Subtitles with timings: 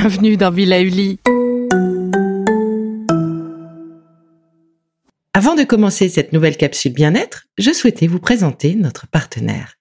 [0.00, 1.18] Bienvenue dans Villa Uli.
[5.34, 9.74] Avant de commencer cette nouvelle capsule bien-être, je souhaitais vous présenter notre partenaire.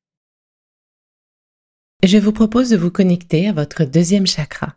[2.03, 4.75] Je vous propose de vous connecter à votre deuxième chakra,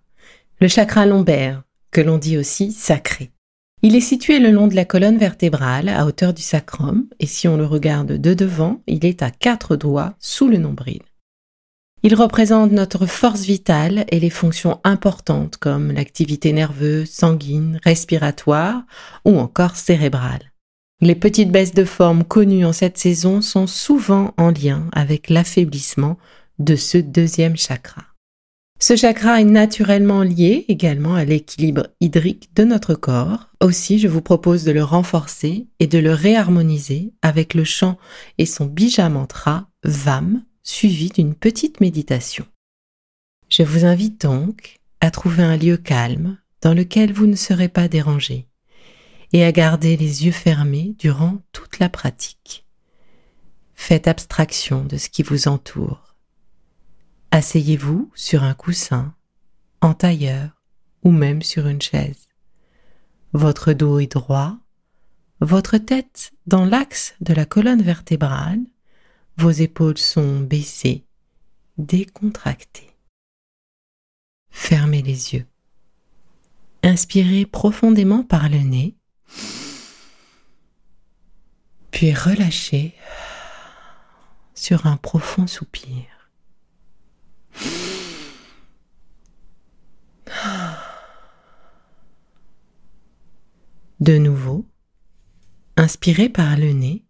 [0.60, 3.30] le chakra lombaire, que l'on dit aussi sacré.
[3.80, 7.48] Il est situé le long de la colonne vertébrale à hauteur du sacrum et si
[7.48, 11.00] on le regarde de devant, il est à quatre doigts sous le nombril.
[12.02, 18.82] Il représente notre force vitale et les fonctions importantes comme l'activité nerveuse, sanguine, respiratoire
[19.26, 20.50] ou encore cérébrale.
[21.02, 26.16] Les petites baisses de forme connues en cette saison sont souvent en lien avec l'affaiblissement
[26.58, 28.02] de ce deuxième chakra.
[28.78, 33.48] Ce chakra est naturellement lié également à l'équilibre hydrique de notre corps.
[33.62, 37.98] Aussi, je vous propose de le renforcer et de le réharmoniser avec le chant
[38.38, 42.46] et son bija mantra VAM suivi d'une petite méditation.
[43.48, 47.88] Je vous invite donc à trouver un lieu calme dans lequel vous ne serez pas
[47.88, 48.46] dérangé
[49.32, 52.66] et à garder les yeux fermés durant toute la pratique.
[53.74, 56.16] Faites abstraction de ce qui vous entoure.
[57.30, 59.14] Asseyez-vous sur un coussin,
[59.80, 60.50] en tailleur
[61.02, 62.28] ou même sur une chaise.
[63.32, 64.58] Votre dos est droit,
[65.40, 68.60] votre tête dans l'axe de la colonne vertébrale,
[69.40, 71.06] vos épaules sont baissées,
[71.78, 72.90] décontractées.
[74.50, 75.46] Fermez les yeux.
[76.82, 78.96] Inspirez profondément par le nez
[81.90, 82.94] puis relâchez
[84.54, 86.04] sur un profond soupir.
[94.00, 94.66] De nouveau,
[95.76, 97.04] inspirez par le nez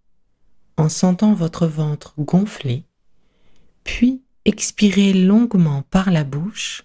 [0.81, 2.85] en sentant votre ventre gonfler,
[3.85, 6.85] puis expirez longuement par la bouche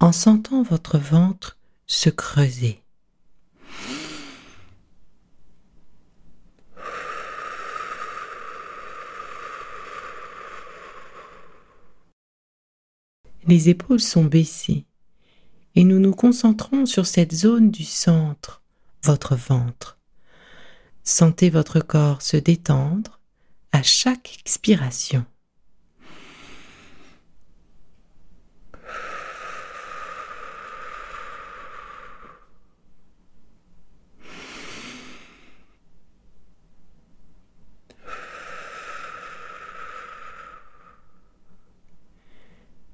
[0.00, 2.82] en sentant votre ventre se creuser.
[13.46, 14.84] les épaules sont baissées
[15.74, 18.62] et nous nous concentrons sur cette zone du centre,
[19.02, 19.98] votre ventre.
[21.02, 23.19] Sentez votre corps se détendre
[23.72, 25.24] à chaque expiration.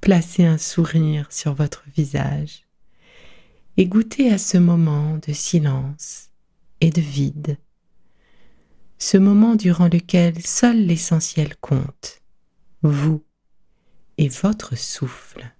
[0.00, 2.64] Placez un sourire sur votre visage
[3.76, 6.30] et goûtez à ce moment de silence
[6.80, 7.58] et de vide,
[8.98, 12.22] ce moment durant lequel seul l'essentiel compte,
[12.82, 13.24] vous
[14.18, 15.52] et votre souffle.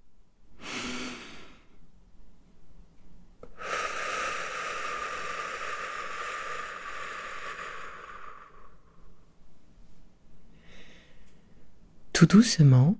[12.12, 12.98] Tout doucement,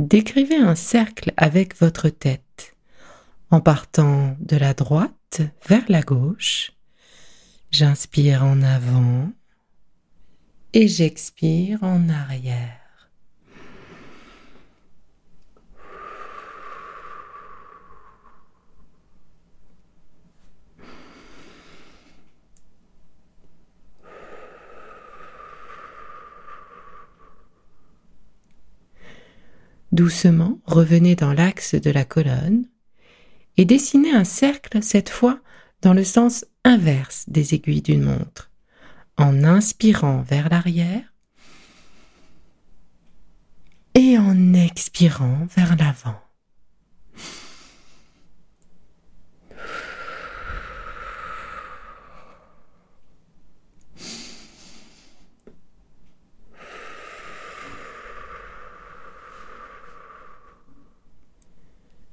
[0.00, 2.76] Décrivez un cercle avec votre tête
[3.50, 6.72] en partant de la droite vers la gauche.
[7.70, 9.30] J'inspire en avant
[10.74, 12.80] et j'expire en arrière.
[29.92, 32.66] Doucement, revenez dans l'axe de la colonne
[33.56, 35.38] et dessinez un cercle cette fois
[35.82, 38.50] dans le sens inverse des aiguilles d'une montre,
[39.16, 41.12] en inspirant vers l'arrière
[43.94, 46.20] et en expirant vers l'avant.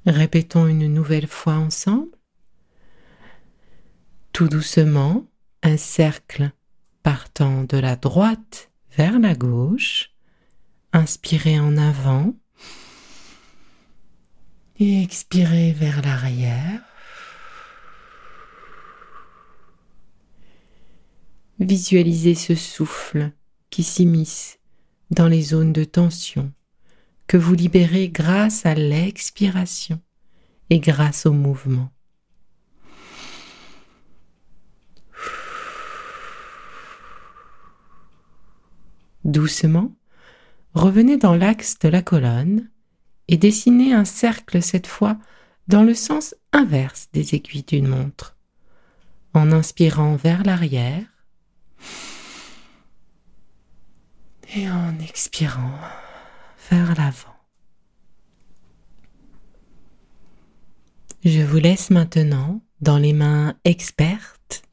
[0.04, 2.10] Répétons une nouvelle fois ensemble.
[4.32, 5.26] Tout doucement,
[5.62, 6.50] un cercle
[7.02, 10.10] partant de la droite vers la gauche.
[10.92, 12.34] Inspirez en avant
[14.78, 16.80] et expirez vers l'arrière.
[21.60, 23.30] Visualisez ce souffle
[23.70, 24.58] qui s'immisce
[25.10, 26.52] dans les zones de tension
[27.26, 30.00] que vous libérez grâce à l'expiration
[30.70, 31.90] et grâce au mouvement.
[39.24, 39.92] Doucement,
[40.74, 42.70] revenez dans l'axe de la colonne
[43.28, 45.16] et dessinez un cercle cette fois
[45.68, 48.36] dans le sens inverse des aiguilles d'une montre,
[49.32, 51.04] en inspirant vers l'arrière
[54.54, 55.78] et en expirant
[56.70, 57.36] vers l'avant.
[61.24, 64.64] Je vous laisse maintenant dans les mains expertes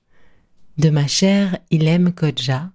[0.78, 2.72] de ma chère Ilem Kodja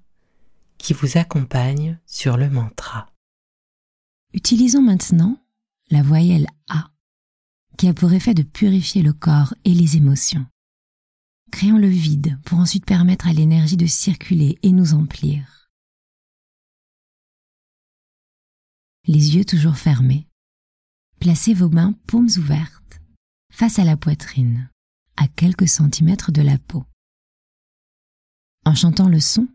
[0.84, 3.10] qui vous accompagne sur le mantra.
[4.34, 5.42] Utilisons maintenant
[5.88, 6.90] la voyelle A
[7.78, 10.46] qui a pour effet de purifier le corps et les émotions.
[11.50, 15.70] Créons le vide pour ensuite permettre à l'énergie de circuler et nous emplir.
[19.06, 20.28] Les yeux toujours fermés,
[21.18, 23.00] placez vos mains paumes ouvertes
[23.50, 24.68] face à la poitrine,
[25.16, 26.84] à quelques centimètres de la peau.
[28.66, 29.48] En chantant le son,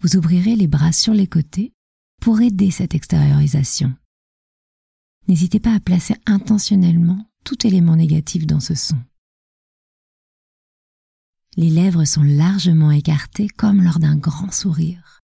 [0.00, 1.72] vous ouvrirez les bras sur les côtés
[2.20, 3.94] pour aider cette extériorisation.
[5.28, 8.98] N'hésitez pas à placer intentionnellement tout élément négatif dans ce son.
[11.56, 15.20] Les lèvres sont largement écartées comme lors d'un grand sourire.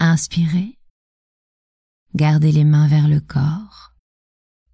[0.00, 0.78] Inspirez,
[2.14, 3.94] gardez les mains vers le corps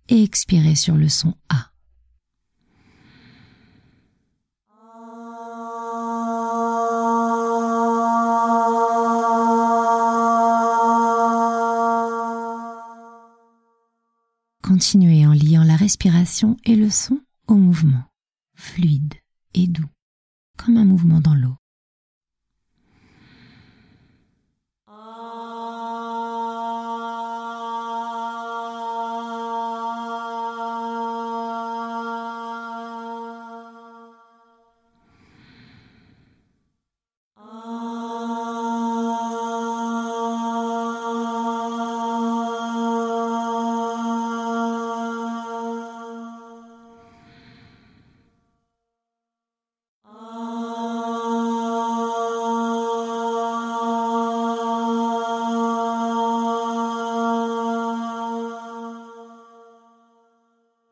[0.09, 1.70] et expirez sur le son A.
[14.71, 17.19] Continuez en liant la respiration et le son
[17.49, 18.05] au mouvement,
[18.55, 19.15] fluide
[19.53, 19.89] et doux,
[20.57, 21.57] comme un mouvement dans l'eau.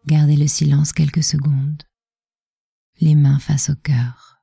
[0.08, 1.82] Gardez le silence quelques secondes,
[2.98, 4.40] les mains face au cœur.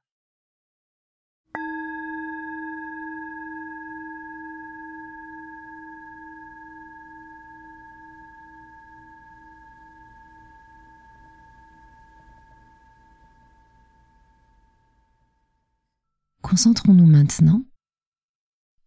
[16.44, 17.65] Concentrons-nous maintenant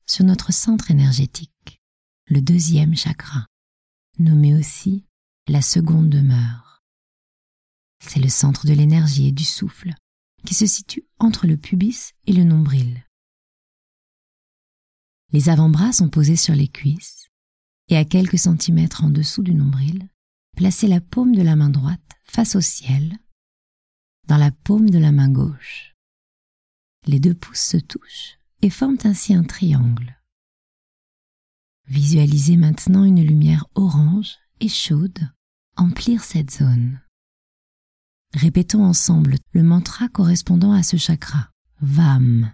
[0.07, 1.83] sur notre centre énergétique,
[2.29, 3.49] le deuxième chakra,
[4.21, 5.05] nommé aussi
[5.49, 6.68] la seconde demeure.
[8.01, 9.93] C'est le centre de l'énergie et du souffle
[10.45, 13.05] qui se situe entre le pubis et le nombril.
[15.33, 17.29] Les avant-bras sont posés sur les cuisses
[17.89, 20.09] et à quelques centimètres en dessous du nombril,
[20.57, 23.19] placez la paume de la main droite face au ciel
[24.27, 25.95] dans la paume de la main gauche.
[27.07, 30.21] Les deux pouces se touchent et forment ainsi un triangle.
[31.87, 35.31] Visualisez maintenant une lumière orange et chaude
[35.77, 37.01] emplir cette zone.
[38.35, 41.51] Répétons ensemble le mantra correspondant à ce chakra.
[41.81, 42.53] Vam.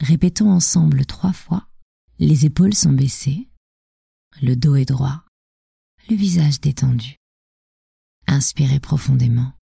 [0.00, 1.68] Répétons ensemble trois fois.
[2.18, 3.48] Les épaules sont baissées
[4.40, 5.24] le dos est droit,
[6.08, 7.16] le visage détendu.
[8.26, 9.52] Inspirez profondément.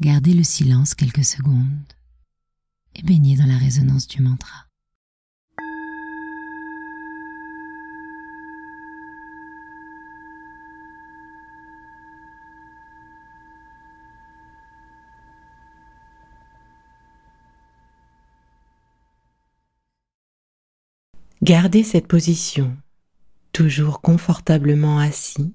[0.00, 1.92] Gardez le silence quelques secondes
[2.94, 4.64] et baignez dans la résonance du mantra.
[21.42, 22.74] Gardez cette position,
[23.52, 25.54] toujours confortablement assis.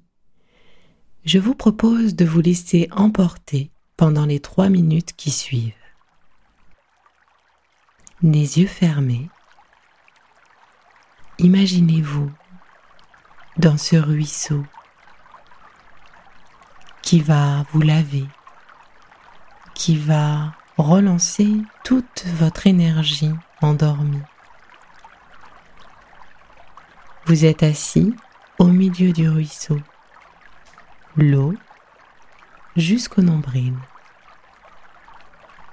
[1.23, 5.73] Je vous propose de vous laisser emporter pendant les trois minutes qui suivent.
[8.21, 9.29] Les yeux fermés,
[11.39, 12.31] imaginez-vous
[13.57, 14.65] dans ce ruisseau
[17.01, 18.25] qui va vous laver,
[19.73, 24.21] qui va relancer toute votre énergie endormie.
[27.25, 28.13] Vous êtes assis
[28.59, 29.79] au milieu du ruisseau,
[31.15, 31.53] l'eau
[32.75, 33.73] jusqu'au nombril.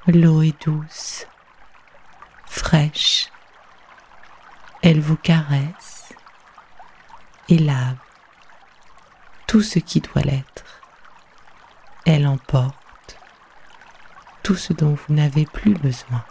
[0.06, 1.26] L'eau est douce,
[2.46, 3.28] fraîche,
[4.82, 6.12] elle vous caresse
[7.48, 7.96] et lave
[9.46, 10.82] tout ce qui doit l'être.
[12.04, 13.18] Elle emporte
[14.42, 16.24] tout ce dont vous n'avez plus besoin.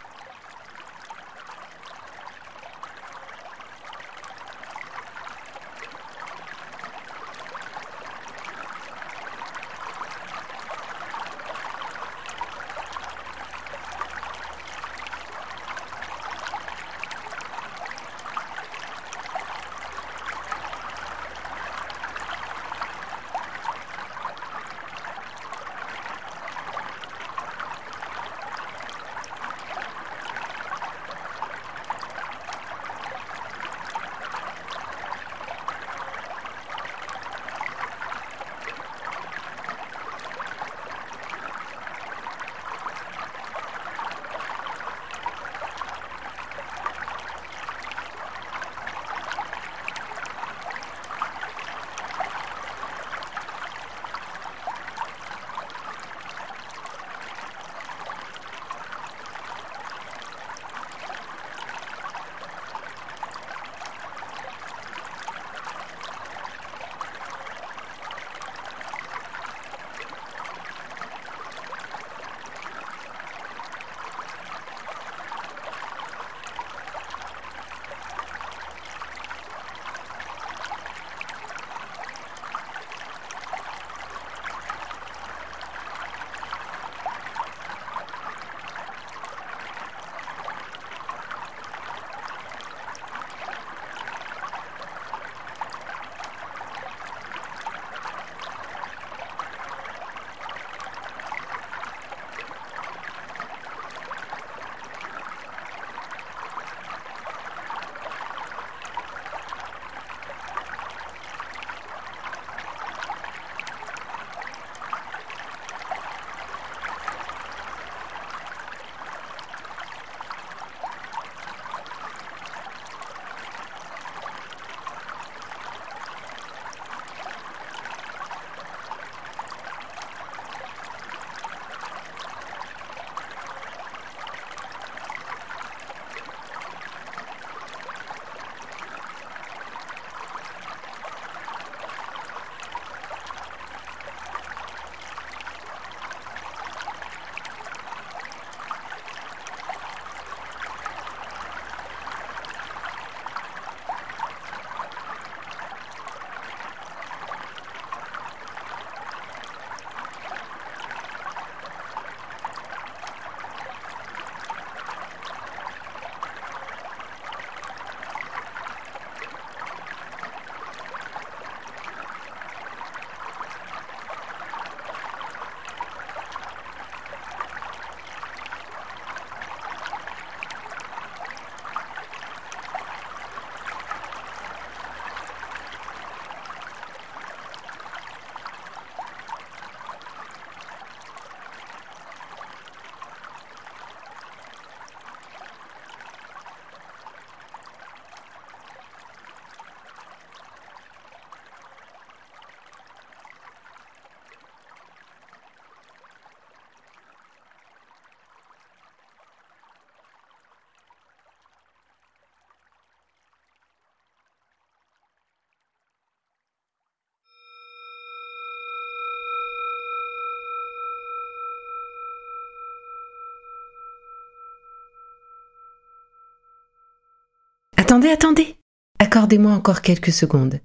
[227.92, 228.56] Attendez, attendez.
[229.00, 230.60] Accordez-moi encore quelques secondes.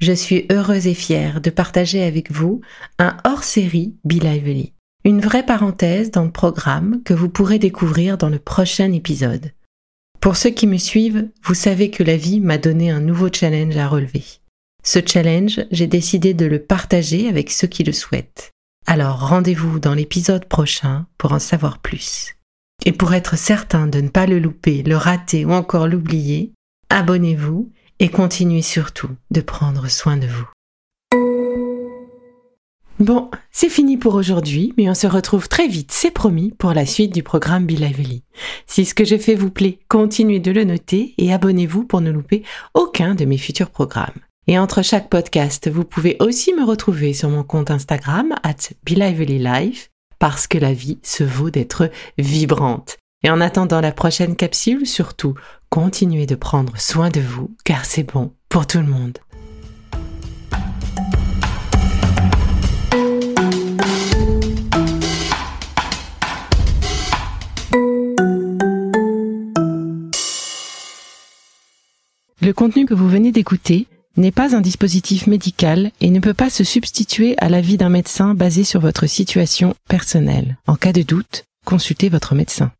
[0.00, 2.62] Je suis heureuse et fière de partager avec vous
[2.98, 4.72] un hors-série Be Lively,
[5.04, 9.52] une vraie parenthèse dans le programme que vous pourrez découvrir dans le prochain épisode.
[10.18, 13.76] Pour ceux qui me suivent, vous savez que la vie m'a donné un nouveau challenge
[13.76, 14.24] à relever.
[14.82, 18.50] Ce challenge, j'ai décidé de le partager avec ceux qui le souhaitent.
[18.88, 22.34] Alors rendez-vous dans l'épisode prochain pour en savoir plus.
[22.84, 26.52] Et pour être certain de ne pas le louper, le rater ou encore l'oublier,
[26.94, 30.48] abonnez-vous et continuez surtout de prendre soin de vous.
[33.00, 36.86] Bon, c'est fini pour aujourd'hui, mais on se retrouve très vite, c'est promis, pour la
[36.86, 38.22] suite du programme Be Lively.
[38.68, 42.12] Si ce que j'ai fait vous plaît, continuez de le noter et abonnez-vous pour ne
[42.12, 44.20] louper aucun de mes futurs programmes.
[44.46, 49.90] Et entre chaque podcast, vous pouvez aussi me retrouver sur mon compte Instagram, at Life,
[50.20, 52.98] parce que la vie se vaut d'être vibrante.
[53.24, 55.34] Et en attendant la prochaine capsule, surtout,
[55.70, 59.18] continuez de prendre soin de vous, car c'est bon pour tout le monde.
[72.42, 73.86] Le contenu que vous venez d'écouter
[74.18, 78.34] n'est pas un dispositif médical et ne peut pas se substituer à l'avis d'un médecin
[78.34, 80.58] basé sur votre situation personnelle.
[80.66, 82.70] En cas de doute, consultez votre médecin.